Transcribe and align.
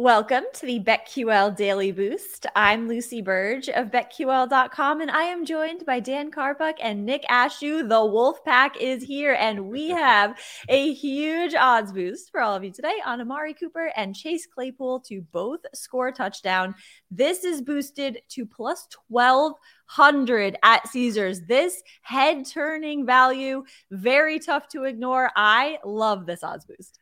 Welcome 0.00 0.44
to 0.54 0.64
the 0.64 0.80
BetQL 0.80 1.54
Daily 1.54 1.92
Boost. 1.92 2.46
I'm 2.56 2.88
Lucy 2.88 3.20
Burdge 3.22 3.68
of 3.68 3.90
BetQL.com, 3.90 5.02
and 5.02 5.10
I 5.10 5.24
am 5.24 5.44
joined 5.44 5.84
by 5.84 6.00
Dan 6.00 6.30
Karpuc 6.30 6.76
and 6.80 7.04
Nick 7.04 7.22
Ashooh. 7.24 7.86
The 7.86 8.02
Wolf 8.06 8.42
Pack 8.42 8.80
is 8.80 9.02
here, 9.02 9.36
and 9.38 9.68
we 9.68 9.90
have 9.90 10.38
a 10.70 10.94
huge 10.94 11.54
odds 11.54 11.92
boost 11.92 12.30
for 12.30 12.40
all 12.40 12.54
of 12.54 12.64
you 12.64 12.72
today 12.72 12.94
on 13.04 13.20
Amari 13.20 13.52
Cooper 13.52 13.92
and 13.94 14.16
Chase 14.16 14.46
Claypool 14.46 15.00
to 15.00 15.20
both 15.32 15.60
score 15.74 16.08
a 16.08 16.12
touchdown. 16.14 16.74
This 17.10 17.44
is 17.44 17.60
boosted 17.60 18.22
to 18.30 18.46
plus 18.46 18.88
1200 19.08 20.56
at 20.62 20.88
Caesars. 20.88 21.42
This 21.42 21.82
head 22.00 22.46
turning 22.46 23.04
value, 23.04 23.64
very 23.90 24.38
tough 24.38 24.66
to 24.68 24.84
ignore. 24.84 25.30
I 25.36 25.78
love 25.84 26.24
this 26.24 26.42
odds 26.42 26.64
boost. 26.64 26.99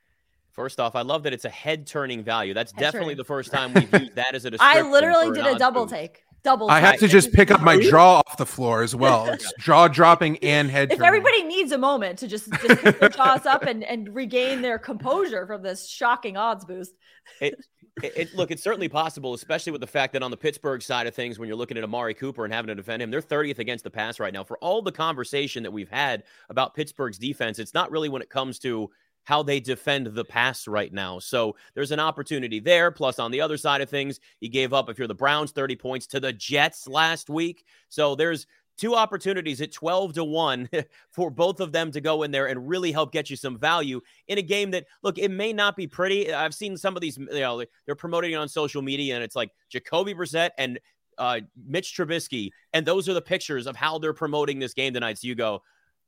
First 0.59 0.80
off, 0.80 0.97
I 0.97 1.03
love 1.03 1.23
that 1.23 1.33
it's 1.33 1.45
a 1.45 1.51
head 1.51 1.87
turning 1.87 2.25
value. 2.25 2.53
That's 2.53 2.73
head 2.73 2.80
definitely 2.80 3.15
turning. 3.15 3.19
the 3.19 3.25
first 3.25 3.53
time 3.53 3.73
we've 3.73 3.93
used 3.93 4.17
that 4.17 4.35
as 4.35 4.45
a 4.45 4.51
description. 4.51 4.87
I 4.87 4.91
literally 4.91 5.31
did 5.31 5.47
a 5.47 5.57
double 5.57 5.87
take. 5.87 6.25
Double. 6.43 6.69
I 6.69 6.81
have 6.81 6.98
to 6.98 7.07
just 7.07 7.33
pick 7.33 7.53
up 7.53 7.62
my 7.62 7.79
jaw 7.79 8.23
off 8.27 8.37
the 8.39 8.47
floor 8.47 8.83
as 8.83 8.93
well. 8.93 9.27
It's 9.27 9.53
jaw 9.61 9.87
dropping 9.87 10.39
and 10.39 10.69
head. 10.69 10.89
Turning 10.89 11.01
if 11.01 11.07
everybody 11.07 11.45
needs 11.45 11.71
a 11.71 11.79
moment 11.79 12.19
to 12.19 12.27
just, 12.27 12.51
just 12.51 12.83
pick 12.83 12.98
their 12.98 13.09
jaws 13.09 13.47
up 13.47 13.62
and, 13.62 13.84
and 13.84 14.12
regain 14.12 14.61
their 14.61 14.81
composure 14.81 15.47
from 15.47 15.62
this 15.62 15.89
shocking 15.89 16.37
odds 16.37 16.65
boost. 16.65 16.93
It, 17.41 17.55
it, 18.03 18.12
it, 18.17 18.34
look, 18.34 18.51
it's 18.51 18.62
certainly 18.62 18.89
possible, 18.89 19.34
especially 19.34 19.70
with 19.70 19.81
the 19.81 19.86
fact 19.86 20.12
that 20.14 20.25
on 20.25 20.33
the 20.33 20.36
Pittsburgh 20.36 20.83
side 20.83 21.06
of 21.06 21.14
things, 21.14 21.39
when 21.39 21.47
you're 21.47 21.56
looking 21.56 21.77
at 21.77 21.84
Amari 21.84 22.14
Cooper 22.14 22.45
and 22.45 22.53
having 22.53 22.67
to 22.69 22.75
defend 22.75 23.01
him, 23.01 23.12
they're 23.12 23.23
30th 23.23 23.61
against 23.61 23.84
the 23.84 23.91
pass 23.91 24.19
right 24.19 24.33
now. 24.33 24.42
For 24.42 24.59
all 24.59 24.83
the 24.83 24.91
conversation 24.91 25.62
that 25.62 25.73
we've 25.73 25.91
had 25.91 26.25
about 26.48 26.75
Pittsburgh's 26.75 27.19
defense, 27.19 27.61
it's 27.61 27.75
not 27.75 27.92
really 27.92 28.09
when 28.09 28.23
it 28.23 28.31
comes 28.31 28.59
to 28.61 28.91
how 29.29 29.43
they 29.43 29.61
defend 29.61 30.07
the 30.07 30.25
pass 30.25 30.67
right 30.67 30.91
now. 30.91 31.19
So 31.19 31.55
there's 31.75 31.91
an 31.91 32.01
opportunity 32.01 32.61
there. 32.61 32.91
Plus, 32.91 33.19
on 33.19 33.31
the 33.31 33.43
other 33.43 33.59
side 33.59 33.83
of 33.83 33.91
things, 33.91 34.20
he 34.41 34.48
gave 34.48 34.73
up, 34.73 34.89
if 34.89 34.98
you're 34.98 35.07
the 35.07 35.15
Browns, 35.15 35.53
30 35.53 35.77
points 35.77 36.07
to 36.07 36.19
the 36.19 36.33
Jets 36.33 36.89
last 36.89 37.29
week. 37.29 37.67
So 37.91 38.15
there's 38.15 38.47
two 38.79 38.95
opportunities 38.95 39.61
at 39.61 39.70
12 39.70 40.15
to 40.15 40.25
1 40.25 40.70
for 41.11 41.31
both 41.31 41.61
of 41.61 41.73
them 41.73 41.91
to 41.91 42.01
go 42.01 42.23
in 42.23 42.31
there 42.31 42.47
and 42.47 42.70
really 42.70 42.91
help 42.91 43.12
get 43.12 43.29
you 43.29 43.37
some 43.37 43.59
value 43.59 44.01
in 44.29 44.39
a 44.39 44.43
game 44.43 44.70
that 44.70 44.87
look 45.03 45.19
it 45.19 45.31
may 45.31 45.53
not 45.53 45.77
be 45.77 45.87
pretty 45.87 46.33
i've 46.33 46.55
seen 46.55 46.77
some 46.77 46.95
of 46.95 47.03
these 47.03 47.19
you 47.19 47.41
know 47.41 47.65
they're 47.87 47.97
promoting 47.97 48.31
it 48.31 48.37
on 48.37 48.48
social 48.48 48.81
media 48.81 49.17
and 49.17 49.25
it's 49.25 49.35
like 49.35 49.51
jacoby 49.69 50.15
brissett 50.15 50.51
and 50.59 50.79
uh, 51.19 51.41
mitch 51.67 51.97
trubisky 51.97 52.51
and 52.73 52.87
those 52.87 53.09
are 53.09 53.15
the 53.15 53.20
pictures 53.20 53.67
of 53.67 53.75
how 53.75 53.98
they're 53.98 54.15
promoting 54.15 54.61
this 54.61 54.75
game 54.75 54.95
tonight 54.95 55.19
so 55.19 55.27
you 55.27 55.35
go 55.35 55.61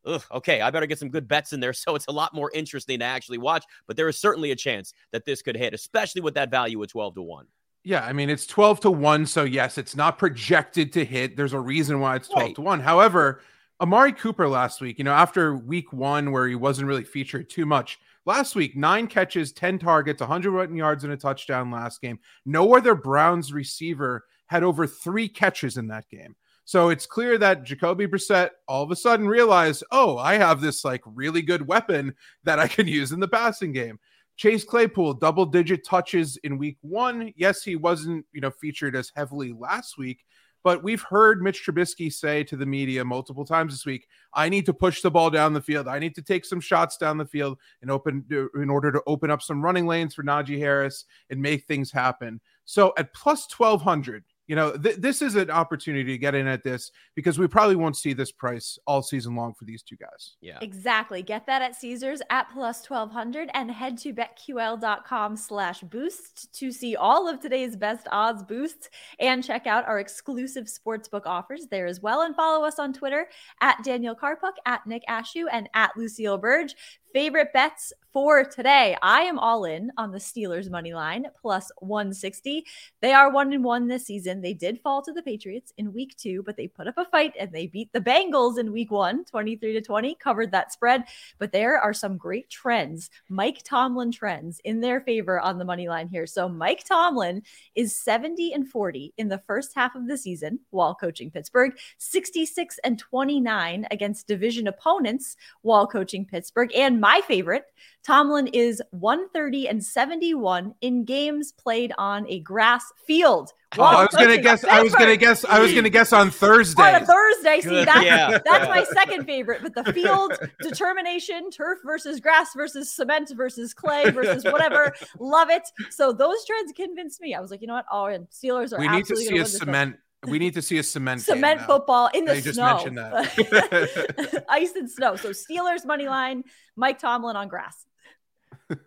Ugh, 0.07 0.23
okay, 0.33 0.61
I 0.61 0.71
better 0.71 0.87
get 0.87 0.99
some 0.99 1.11
good 1.11 1.29
bets 1.29 1.53
in 1.53 1.61
there. 1.61 1.73
So 1.81 1.95
it's 1.95 2.07
a 2.09 2.13
lot 2.13 2.35
more 2.35 2.51
interesting 2.53 2.99
to 2.99 3.05
actually 3.05 3.39
watch. 3.39 3.65
But 3.87 3.97
there 3.97 4.09
is 4.09 4.19
certainly 4.19 4.51
a 4.51 4.57
chance 4.57 4.93
that 5.13 5.25
this 5.25 5.41
could 5.41 5.57
hit, 5.57 5.73
especially 5.73 6.21
with 6.21 6.35
that 6.35 6.51
value 6.51 6.83
at 6.83 6.91
12 6.91 7.15
to 7.15 7.23
1. 7.23 7.47
Yeah, 7.83 8.05
I 8.05 8.13
mean, 8.13 8.29
it's 8.29 8.47
12 8.47 8.81
to 8.81 8.91
1. 8.91 9.27
So, 9.27 9.45
yes, 9.45 9.79
it's 9.79 9.97
not 9.97 10.19
projected 10.19 10.93
to 10.93 11.05
hit. 11.05 11.37
There's 11.37 11.55
a 11.55 11.61
reason 11.61 12.01
why 12.01 12.17
it's 12.17 12.29
12 12.29 12.47
right. 12.47 12.55
to 12.57 12.61
1. 12.61 12.81
However, 12.81 13.41
Amari 13.81 14.13
Cooper 14.13 14.47
last 14.47 14.83
week, 14.83 14.99
you 14.99 15.05
know, 15.05 15.13
after 15.13 15.57
week 15.57 15.91
one, 15.93 16.33
where 16.33 16.47
he 16.47 16.55
wasn't 16.55 16.87
really 16.87 17.05
featured 17.05 17.49
too 17.49 17.65
much, 17.65 17.99
last 18.27 18.55
week, 18.55 18.77
nine 18.77 19.07
catches, 19.07 19.53
10 19.53 19.79
targets, 19.79 20.21
100 20.21 20.77
yards, 20.77 21.05
and 21.05 21.13
a 21.13 21.17
touchdown 21.17 21.71
last 21.71 22.03
game. 22.03 22.19
No 22.45 22.77
other 22.77 22.95
Browns 22.95 23.53
receiver 23.53 24.25
had 24.47 24.63
over 24.63 24.87
three 24.87 25.29
catches 25.29 25.79
in 25.79 25.89
that 25.89 26.09
game. 26.11 26.37
So 26.71 26.91
it's 26.91 27.05
clear 27.05 27.37
that 27.37 27.65
Jacoby 27.65 28.07
Brissett 28.07 28.51
all 28.69 28.85
of 28.85 28.93
a 28.93 28.95
sudden 28.95 29.27
realized, 29.27 29.83
oh, 29.91 30.19
I 30.19 30.35
have 30.35 30.61
this 30.61 30.85
like 30.85 31.03
really 31.05 31.43
good 31.43 31.67
weapon 31.67 32.15
that 32.45 32.61
I 32.61 32.69
can 32.69 32.87
use 33.01 33.11
in 33.11 33.19
the 33.19 33.27
passing 33.27 33.73
game. 33.73 33.99
Chase 34.37 34.63
Claypool, 34.63 35.15
double 35.15 35.47
digit 35.47 35.85
touches 35.85 36.37
in 36.45 36.59
week 36.59 36.77
one. 36.83 37.33
Yes, 37.35 37.65
he 37.65 37.75
wasn't, 37.75 38.25
you 38.31 38.41
know, 38.41 38.53
featured 38.53 38.95
as 38.95 39.11
heavily 39.17 39.53
last 39.53 39.99
week, 39.99 40.25
but 40.63 40.85
we've 40.85 41.03
heard 41.03 41.43
Mitch 41.43 41.67
Trubisky 41.67 42.13
say 42.13 42.45
to 42.45 42.57
the 42.57 42.67
media 42.67 43.05
multiple 43.05 43.45
times 43.45 43.73
this 43.73 43.85
week, 43.85 44.07
I 44.33 44.49
need 44.49 44.65
to 44.67 44.73
push 44.73 45.01
the 45.01 45.11
ball 45.11 45.29
down 45.29 45.53
the 45.53 45.61
field. 45.61 45.89
I 45.89 45.99
need 45.99 46.15
to 46.15 46.23
take 46.23 46.45
some 46.45 46.61
shots 46.61 46.97
down 46.97 47.19
the 47.19 47.27
field 47.27 47.59
and 47.83 47.91
open 47.91 48.25
uh, 48.31 48.61
in 48.61 48.71
order 48.71 48.93
to 48.93 49.03
open 49.09 49.29
up 49.29 49.43
some 49.43 49.61
running 49.61 49.89
lanes 49.89 50.15
for 50.15 50.23
Najee 50.23 50.59
Harris 50.59 51.05
and 51.31 51.43
make 51.43 51.65
things 51.65 51.91
happen. 51.91 52.41
So 52.65 52.93
at 52.97 53.13
plus 53.13 53.49
1200, 53.59 54.23
you 54.51 54.57
know, 54.57 54.77
th- 54.77 54.97
this 54.97 55.23
is 55.23 55.37
an 55.37 55.49
opportunity 55.49 56.03
to 56.11 56.19
get 56.19 56.35
in 56.35 56.49
at 56.49 56.65
this 56.65 56.91
because 57.15 57.39
we 57.39 57.47
probably 57.47 57.77
won't 57.77 57.97
see 57.97 58.13
this 58.13 58.33
price 58.33 58.81
all 58.85 59.01
season 59.01 59.37
long 59.37 59.55
for 59.55 59.65
these 59.65 59.81
two 59.81 59.95
guys. 59.95 60.39
Yeah. 60.41 60.59
Exactly. 60.61 61.23
Get 61.23 61.47
that 61.47 61.63
at 61.63 61.77
Caesars 61.77 62.21
at 62.31 62.51
plus 62.51 62.85
1200 62.85 63.49
and 63.55 63.71
head 63.71 63.97
to 63.99 64.13
betql.com 64.13 65.37
slash 65.37 65.83
boost 65.83 66.53
to 66.55 66.73
see 66.73 66.97
all 66.97 67.29
of 67.29 67.39
today's 67.39 67.77
best 67.77 68.09
odds 68.11 68.43
boosts 68.43 68.91
and 69.21 69.45
check 69.45 69.69
out 69.69 69.87
our 69.87 70.01
exclusive 70.01 70.65
sportsbook 70.65 71.27
offers 71.27 71.69
there 71.71 71.87
as 71.87 72.01
well. 72.01 72.23
And 72.23 72.35
follow 72.35 72.67
us 72.67 72.81
on 72.81 72.93
Twitter 72.93 73.29
at 73.61 73.85
Daniel 73.85 74.17
Karpuc, 74.17 74.55
at 74.67 74.85
Nick 74.85 75.05
Ashooh, 75.09 75.47
and 75.53 75.69
at 75.75 75.97
Lucille 75.97 76.41
Burdge 76.41 76.75
favorite 77.13 77.53
bets 77.53 77.93
for 78.13 78.45
today. 78.45 78.97
I 79.03 79.23
am 79.23 79.39
all 79.39 79.65
in 79.65 79.93
on 79.97 80.11
the 80.11 80.19
Steelers 80.19 80.71
money 80.71 80.93
line 80.93 81.27
plus 81.41 81.71
160. 81.79 82.65
They 83.01 83.13
are 83.13 83.31
one 83.31 83.53
and 83.53 83.63
one 83.63 83.87
this 83.87 84.07
season. 84.07 84.41
They 84.41 84.55
did 84.55 84.81
fall 84.81 85.01
to 85.03 85.13
the 85.13 85.23
Patriots 85.23 85.73
in 85.79 85.93
week 85.93 86.17
two, 86.17 86.43
but 86.43 86.57
they 86.57 86.67
put 86.67 86.89
up 86.89 86.99
a 86.99 87.05
fight 87.05 87.35
and 87.39 87.53
they 87.53 87.69
beat 87.69 87.93
the 87.93 88.01
Bengals 88.01 88.59
in 88.59 88.73
week 88.73 88.91
one, 88.91 89.25
23 89.25 89.75
to 89.75 89.81
20, 89.81 90.17
covered 90.17 90.51
that 90.51 90.73
spread. 90.73 91.05
But 91.39 91.53
there 91.53 91.79
are 91.79 91.93
some 91.93 92.17
great 92.17 92.51
trends, 92.51 93.11
Mike 93.29 93.63
Tomlin 93.65 94.11
trends 94.11 94.61
in 94.65 94.81
their 94.81 95.01
favor 95.01 95.41
on 95.41 95.59
the 95.59 95.65
money 95.65 95.89
line 95.89 96.09
here. 96.09 96.27
So 96.27 96.49
Mike 96.49 96.85
Tomlin 96.85 97.43
is 97.77 97.97
70 97.97 98.53
and 98.53 98.69
40 98.69 99.15
in 99.19 99.29
the 99.29 99.43
first 99.47 99.73
half 99.75 99.95
of 99.95 100.09
the 100.09 100.19
season 100.19 100.59
while 100.71 100.95
coaching 100.95 101.31
Pittsburgh, 101.31 101.79
66 101.99 102.79
and 102.83 102.99
29 102.99 103.87
against 103.91 104.27
division 104.27 104.67
opponents 104.67 105.37
while 105.63 105.87
coaching 105.87 106.25
Pittsburgh, 106.25 106.75
and 106.75 107.00
my 107.01 107.21
favorite, 107.27 107.65
Tomlin 108.05 108.47
is 108.49 108.83
130 108.91 109.69
and 109.69 109.83
71 109.85 110.75
in 110.81 111.05
games 111.05 111.53
played 111.53 111.93
on 111.99 112.27
a 112.29 112.41
grass 112.41 112.85
field. 113.07 113.53
Oh, 113.79 113.85
I 113.85 114.03
was 114.03 114.15
gonna 114.17 114.39
guess. 114.39 114.65
I 114.65 114.83
was 114.83 114.93
gonna 114.95 115.17
guess. 115.17 115.45
I 115.45 115.61
was 115.61 115.73
gonna 115.73 115.91
guess 115.91 116.13
on 116.13 116.33
Thursday. 116.33 116.83
On 116.83 117.03
a 117.03 117.07
Thursday, 117.07 117.61
see 117.61 117.85
that's 117.85 118.05
yeah, 118.05 118.39
that's 118.45 118.69
my 118.69 118.83
second 118.83 119.27
favorite. 119.27 119.63
But 119.63 119.75
the 119.77 119.93
field 119.93 120.37
determination, 120.61 121.51
turf 121.51 121.79
versus 121.85 122.19
grass 122.19 122.53
versus 122.57 122.93
cement 122.93 123.31
versus 123.37 123.73
clay 123.73 124.11
versus 124.11 124.43
whatever, 124.45 124.93
love 125.21 125.51
it. 125.51 125.63
So 125.91 126.13
those 126.13 126.45
trends 126.45 126.73
convinced 126.75 127.21
me. 127.21 127.33
I 127.33 127.41
was 127.41 127.53
like, 127.53 127.61
you 127.61 127.69
know 127.69 127.75
what? 127.75 127.87
Oh, 127.93 128.07
and 128.07 128.27
Steelers 128.31 128.73
are. 128.73 128.81
We 128.81 128.89
need 128.89 129.07
to 129.07 129.17
see 129.17 129.39
a 129.39 129.47
cement. 129.47 129.97
We 130.27 130.39
need 130.39 130.55
to 130.55 130.63
see 130.63 130.79
a 130.79 130.83
cement 130.83 131.23
cement 131.23 131.63
football 131.63 132.11
in 132.13 132.27
the 132.27 132.35
they 132.35 132.41
snow. 132.41 132.53
Just 132.53 132.59
mentioned 132.59 132.99
that. 132.99 134.45
Ice 134.49 134.75
and 134.77 134.91
snow. 134.91 135.17
So 135.17 135.31
Steelers 135.31 135.87
money 135.87 136.09
line, 136.09 136.45
Mike 136.77 136.99
Tomlin 136.99 137.37
on 137.37 137.49
grass. 137.49 137.87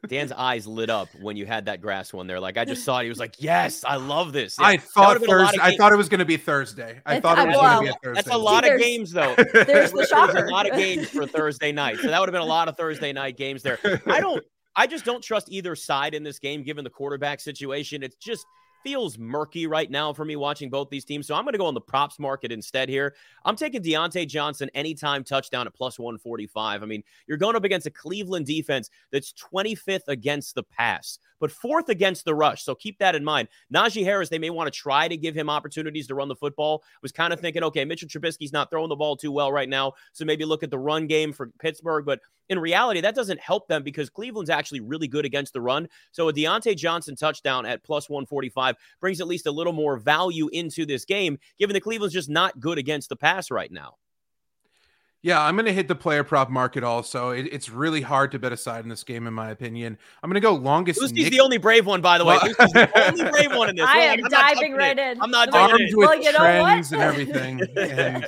Dan's 0.08 0.32
eyes 0.32 0.66
lit 0.66 0.90
up 0.90 1.10
when 1.20 1.36
you 1.36 1.46
had 1.46 1.66
that 1.66 1.82
grass 1.82 2.14
one 2.14 2.28
there. 2.28 2.40
Like 2.40 2.58
I 2.58 2.66
just 2.66 2.86
saw 2.86 3.00
it. 3.00 3.04
He 3.04 3.10
was 3.10 3.20
like, 3.20 3.36
"Yes, 3.40 3.84
I 3.84 3.96
love 3.96 4.32
this." 4.32 4.58
Yeah, 4.60 4.68
I 4.68 4.78
thought 4.78 5.22
Thursday. 5.22 5.58
I 5.62 5.76
thought 5.76 5.92
it 5.92 5.98
was 5.98 6.10
going 6.10 6.20
to 6.20 6.26
be 6.26 6.38
Thursday. 6.38 7.02
I 7.06 7.16
it's, 7.16 7.22
thought 7.22 7.38
it 7.40 7.48
was 7.48 7.58
well, 7.58 7.82
going 7.82 7.88
to 7.88 7.92
be 7.92 7.98
a 7.98 8.00
Thursday. 8.02 8.22
That's 8.22 8.36
a 8.36 8.38
lot 8.38 8.70
of 8.70 8.80
games, 8.80 9.12
though. 9.12 9.36
There's 9.36 9.92
the 9.92 10.06
shocker. 10.10 10.34
There's 10.34 10.50
a 10.50 10.54
lot 10.54 10.70
of 10.70 10.78
games 10.78 11.10
for 11.10 11.26
Thursday 11.26 11.72
night, 11.72 11.98
so 12.00 12.08
that 12.08 12.20
would 12.20 12.30
have 12.30 12.34
been 12.34 12.42
a 12.42 12.46
lot 12.46 12.68
of 12.68 12.78
Thursday 12.78 13.12
night 13.12 13.38
games 13.38 13.62
there. 13.62 13.80
I 14.06 14.20
don't. 14.20 14.44
I 14.76 14.88
just 14.88 15.06
don't 15.06 15.24
trust 15.24 15.50
either 15.52 15.76
side 15.76 16.14
in 16.14 16.24
this 16.24 16.40
game, 16.40 16.64
given 16.64 16.84
the 16.84 16.90
quarterback 16.90 17.40
situation. 17.40 18.04
It's 18.04 18.16
just 18.16 18.46
feels 18.84 19.18
murky 19.18 19.66
right 19.68 19.90
now 19.90 20.14
for 20.14 20.26
me 20.26 20.36
watching 20.36 20.70
both 20.70 20.90
these 20.90 21.06
teams. 21.06 21.28
So 21.28 21.36
I'm 21.36 21.44
going 21.44 21.54
to 21.54 21.58
go 21.58 21.66
on 21.66 21.74
the 21.74 21.82
props 21.82 22.20
market 22.20 22.52
instead 22.52 22.90
here. 22.90 23.16
I'm 23.46 23.56
taking 23.56 23.82
Diontae 23.82 24.28
Johnson 24.28 24.70
anytime 24.74 25.24
touchdown 25.24 25.68
at 25.68 25.74
plus 25.74 25.98
145. 25.98 26.84
I 26.84 26.86
mean, 26.86 27.04
you're 27.28 27.38
going 27.38 27.56
up 27.56 27.64
against 27.64 27.88
a 27.88 27.92
Cleveland 27.92 28.46
defense 28.46 28.90
that's 29.12 29.34
25th 29.34 30.08
against 30.08 30.56
the 30.56 30.64
pass, 30.64 31.18
but 31.40 31.52
fourth 31.52 31.90
against 31.90 32.26
the 32.26 32.36
rush. 32.36 32.64
So 32.64 32.76
keep 32.76 33.00
that 33.00 33.16
in 33.16 33.24
mind. 33.24 33.48
Najee 33.74 34.04
Harris, 34.04 34.30
they 34.30 34.40
may 34.40 34.50
want 34.50 34.72
to 34.72 34.78
try 34.78 35.08
to 35.08 35.18
give 35.18 35.36
him 35.36 35.50
opportunities 35.50 36.08
to 36.08 36.16
run 36.16 36.28
the 36.28 36.36
football. 36.36 36.84
Was 37.02 37.12
kind 37.12 37.34
of 37.34 37.40
thinking, 37.40 37.64
okay, 37.64 37.86
Mitchell 37.86 38.10
Trubisky's 38.10 38.54
not 38.54 38.70
throwing 38.70 38.90
the 38.90 38.96
ball 38.96 39.16
too 39.16 39.32
well 39.32 39.52
right 39.52 39.70
now. 39.70 39.94
So 40.12 40.26
maybe 40.26 40.46
look 40.46 40.64
at 40.64 40.72
the 40.72 40.80
run 40.80 41.08
game 41.08 41.34
for 41.34 41.48
Pittsburgh. 41.60 42.06
But 42.06 42.20
in 42.54 42.60
reality, 42.60 43.02
that 43.02 43.16
doesn't 43.16 43.40
help 43.40 43.68
them 43.68 43.84
because 43.84 44.10
Cleveland's 44.10 44.50
actually 44.50 44.80
really 44.80 45.08
good 45.08 45.26
against 45.26 45.52
the 45.52 45.60
run. 45.60 45.90
So 46.12 46.30
a 46.30 46.34
Diontae 46.34 46.78
Johnson 46.78 47.16
touchdown 47.16 47.66
at 47.66 47.84
plus 47.84 48.10
145 48.10 48.76
brings 49.02 49.20
at 49.20 49.28
least 49.28 49.48
a 49.48 49.52
little 49.52 49.74
more 49.74 49.98
value 49.98 50.48
into 50.54 50.86
this 50.86 51.04
game, 51.04 51.38
given 51.60 51.74
that 51.74 51.82
Cleveland's 51.82 52.14
just 52.14 52.30
not 52.30 52.60
good 52.60 52.78
against 52.78 53.10
the 53.10 53.16
pass 53.16 53.52
right 53.52 53.72
now. 53.72 53.96
Yeah, 55.24 55.42
I'm 55.42 55.56
going 55.56 55.68
to 55.68 55.74
hit 55.74 55.88
the 55.88 55.96
player 55.96 56.26
prop 56.26 56.50
market 56.50 56.84
also. 56.84 57.30
It, 57.30 57.48
it's 57.50 57.70
really 57.70 58.02
hard 58.02 58.32
to 58.34 58.40
bet 58.40 58.52
aside 58.52 58.84
in 58.84 58.90
this 58.90 59.06
game, 59.06 59.26
in 59.26 59.34
my 59.34 59.52
opinion. 59.52 59.98
I'm 60.22 60.30
going 60.30 60.36
to 60.36 60.42
go 60.42 60.54
longest. 60.54 61.00
Lucy's 61.00 61.18
Nick- 61.18 61.32
the 61.32 61.40
only 61.40 61.58
brave 61.58 61.86
one, 61.86 62.02
by 62.02 62.18
the 62.18 62.26
way. 62.26 62.38
Lucy's 62.44 62.58
the 62.58 63.08
only 63.10 63.32
brave 63.32 63.56
one 63.56 63.70
in 63.70 63.78
this. 63.78 63.88
I 63.88 64.00
am 64.00 64.20
like, 64.20 64.30
diving 64.30 64.74
right 64.74 65.00
it. 65.00 65.16
in. 65.16 65.24
I'm 65.24 65.32
not 65.32 65.54
armed 65.54 65.80
it. 65.80 65.96
with 65.96 66.10
well, 66.10 66.34
trends 66.34 66.92
and 66.92 67.02
everything. 67.02 67.62
and 67.78 68.26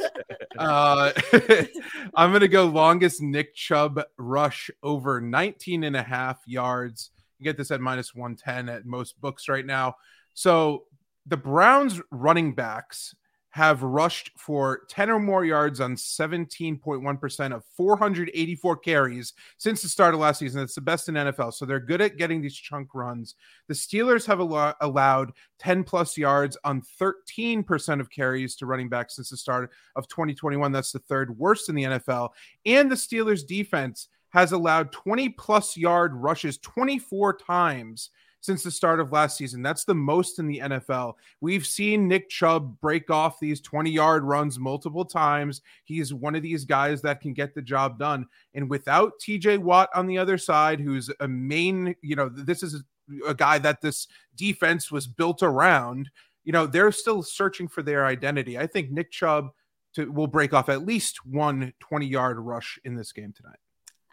uh, 0.58 1.12
I'm 2.16 2.32
going 2.32 2.40
to 2.40 2.48
go 2.48 2.66
longest 2.66 3.22
Nick 3.22 3.56
Chubb 3.56 4.02
rush 4.18 4.72
over 4.82 5.20
19 5.20 5.84
and 5.84 5.98
a 5.98 6.04
half 6.04 6.40
yards. 6.46 7.12
You 7.40 7.44
get 7.44 7.58
this 7.58 7.72
at 7.72 7.82
minus 7.82 8.16
110 8.16 8.74
at 8.74 8.86
most 8.86 9.20
books 9.20 9.50
right 9.50 9.66
now. 9.66 9.96
So 10.34 10.86
the 11.26 11.36
Browns 11.36 12.00
running 12.10 12.56
backs 12.56 13.14
have 13.56 13.84
rushed 13.84 14.32
for 14.36 14.82
10 14.90 15.10
or 15.10 15.18
more 15.18 15.46
yards 15.46 15.80
on 15.80 15.96
17.1% 15.96 17.56
of 17.56 17.64
484 17.78 18.76
carries 18.76 19.32
since 19.58 19.82
the 19.82 19.88
start 19.88 20.14
of 20.14 20.20
last 20.20 20.40
season. 20.40 20.60
That's 20.60 20.76
the 20.76 20.82
best 20.82 21.08
in 21.08 21.16
NFL. 21.16 21.54
So 21.54 21.66
they're 21.66 21.80
good 21.80 22.02
at 22.02 22.18
getting 22.18 22.42
these 22.42 22.58
chunk 22.58 22.94
runs. 22.94 23.36
The 23.70 23.74
Steelers 23.74 24.26
have 24.26 24.42
al- 24.42 24.76
allowed 24.82 25.32
10 25.60 25.86
plus 25.86 26.18
yards 26.18 26.58
on 26.66 26.82
13% 27.00 28.02
of 28.02 28.12
carries 28.12 28.58
to 28.58 28.66
running 28.66 28.90
backs 28.90 29.16
since 29.16 29.30
the 29.30 29.38
start 29.38 29.72
of 29.96 30.10
2021. 30.10 30.74
That's 30.74 30.92
the 30.92 31.00
third 31.00 31.40
worst 31.40 31.70
in 31.70 31.76
the 31.76 31.84
NFL. 31.84 32.32
And 32.66 32.92
the 32.92 32.96
Steelers 32.96 33.48
defense 33.48 34.10
has 34.32 34.52
allowed 34.52 34.92
20 34.92 35.30
plus 35.30 35.78
yard 35.78 36.14
rushes 36.14 36.58
24 36.58 37.38
times 37.38 38.10
since 38.46 38.64
the 38.64 38.72
start 38.72 39.00
of 39.00 39.12
last 39.12 39.38
season. 39.38 39.62
That's 39.62 39.84
the 39.84 39.96
most 39.96 40.40
in 40.40 40.48
the 40.48 40.60
NFL. 40.60 41.16
We've 41.42 41.66
seen 41.66 42.08
Nick 42.08 42.30
Chubb 42.30 42.80
break 42.80 43.10
off 43.10 43.40
these 43.40 43.60
20 43.62 43.90
yard 43.90 44.24
runs 44.24 44.60
multiple 44.60 45.06
times. 45.06 45.62
He's 45.84 46.14
one 46.14 46.36
of 46.36 46.44
these 46.44 46.66
guys 46.66 47.02
that 47.02 47.22
can 47.22 47.34
get 47.34 47.56
the 47.56 47.62
job 47.62 47.98
done. 48.00 48.28
And 48.54 48.70
without 48.70 49.14
TJ 49.20 49.58
Watt 49.60 49.90
on 49.96 50.08
the 50.08 50.18
other 50.18 50.38
side, 50.38 50.80
who's 50.80 51.10
a 51.20 51.28
main, 51.28 51.96
you 52.02 52.16
know, 52.16 52.30
this 52.30 52.64
is 52.64 52.84
a 53.28 53.34
guy 53.34 53.58
that 53.60 53.82
this 53.82 54.08
defense 54.36 54.92
was 54.92 55.08
built 55.08 55.44
around, 55.44 56.10
you 56.44 56.52
know, 56.52 56.68
they're 56.68 56.92
still 56.92 57.24
searching 57.24 57.68
for 57.68 57.82
their 57.82 58.06
identity. 58.06 58.58
I 58.58 58.68
think 58.68 58.92
Nick 58.92 59.12
Chubb 59.12 59.50
to, 59.96 60.12
will 60.12 60.28
break 60.28 60.54
off 60.54 60.70
at 60.70 60.86
least 60.86 61.26
one 61.26 61.74
20 61.80 62.06
yard 62.06 62.38
rush 62.40 62.80
in 62.84 62.96
this 62.96 63.12
game 63.12 63.34
tonight. 63.34 63.60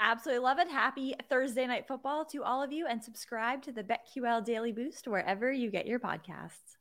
Absolutely 0.04 0.42
love 0.42 0.58
it. 0.58 0.68
Happy 0.68 1.14
Thursday 1.30 1.64
night 1.64 1.86
football 1.86 2.24
to 2.24 2.42
all 2.42 2.60
of 2.60 2.72
you 2.72 2.88
and 2.88 3.00
subscribe 3.00 3.62
to 3.62 3.70
the 3.70 3.84
BetQL 3.84 4.44
Daily 4.44 4.72
Boost 4.72 5.06
wherever 5.06 5.52
you 5.52 5.70
get 5.70 5.86
your 5.86 6.00
podcasts. 6.00 6.76